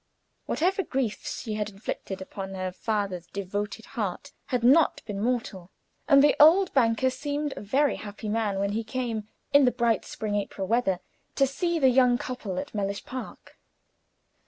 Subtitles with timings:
[0.47, 5.69] Whatever griefs she had inflicted upon her father's devoted heart had not been mortal,
[6.07, 10.11] and the old banker seemed a very happy man when he came, in the bright
[10.19, 11.01] April weather,
[11.35, 13.59] to see the young couple at Mellish Park.